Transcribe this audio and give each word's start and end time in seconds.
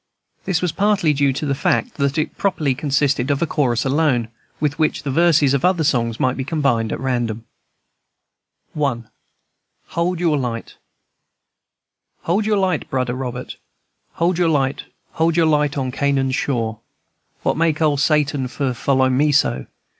This 0.45 0.63
was 0.63 0.71
partly 0.71 1.13
due 1.13 1.31
to 1.31 1.45
the 1.45 1.53
fact 1.53 1.93
that 1.97 2.17
it 2.17 2.35
properly 2.35 2.73
consisted 2.73 3.29
of 3.29 3.39
a 3.39 3.45
chorus 3.45 3.85
alone, 3.85 4.29
with 4.59 4.79
which 4.79 5.03
the 5.03 5.11
verses 5.11 5.53
of 5.53 5.63
other 5.63 5.83
songs 5.83 6.19
might 6.19 6.35
be 6.35 6.43
combined 6.43 6.91
at 6.91 6.99
random. 6.99 7.45
I. 8.75 9.03
HOLD 9.89 10.19
YOUR 10.19 10.37
LIGHT. 10.39 10.73
"Hold 12.23 12.47
your 12.47 12.57
light, 12.57 12.89
Brudder 12.89 13.13
Robert, 13.15 13.57
Hold 14.13 14.39
your 14.39 14.49
light, 14.49 14.85
Hold 15.11 15.37
your 15.37 15.45
light 15.45 15.77
on 15.77 15.91
Canaan's 15.91 16.33
shore. 16.35 16.79
"What 17.43 17.55
make 17.55 17.79
ole 17.79 17.97
Satan 17.97 18.47
for 18.47 18.73
follow 18.73 19.07
me 19.07 19.31
so? 19.31 19.67